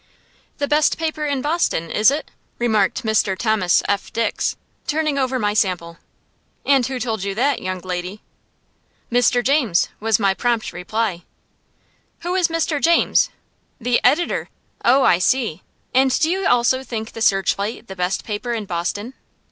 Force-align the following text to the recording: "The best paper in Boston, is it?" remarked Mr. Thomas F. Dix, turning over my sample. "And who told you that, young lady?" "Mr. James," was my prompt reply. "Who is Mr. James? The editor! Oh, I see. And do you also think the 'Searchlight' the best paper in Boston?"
"The 0.57 0.67
best 0.67 0.97
paper 0.97 1.27
in 1.27 1.43
Boston, 1.43 1.91
is 1.91 2.09
it?" 2.09 2.31
remarked 2.57 3.03
Mr. 3.03 3.37
Thomas 3.37 3.83
F. 3.87 4.11
Dix, 4.11 4.57
turning 4.87 5.19
over 5.19 5.37
my 5.37 5.53
sample. 5.53 5.99
"And 6.65 6.83
who 6.87 6.99
told 6.99 7.23
you 7.23 7.35
that, 7.35 7.61
young 7.61 7.81
lady?" 7.81 8.23
"Mr. 9.11 9.43
James," 9.43 9.89
was 9.99 10.17
my 10.17 10.33
prompt 10.33 10.73
reply. 10.73 11.21
"Who 12.21 12.33
is 12.33 12.47
Mr. 12.47 12.81
James? 12.81 13.29
The 13.79 14.01
editor! 14.03 14.49
Oh, 14.83 15.03
I 15.03 15.19
see. 15.19 15.61
And 15.93 16.09
do 16.19 16.31
you 16.31 16.47
also 16.47 16.83
think 16.83 17.11
the 17.11 17.21
'Searchlight' 17.21 17.85
the 17.85 17.95
best 17.95 18.23
paper 18.23 18.53
in 18.53 18.65
Boston?" 18.65 19.13